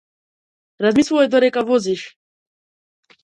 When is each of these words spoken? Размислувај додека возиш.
Размислувај 0.85 1.29
додека 1.35 1.63
возиш. 1.69 2.05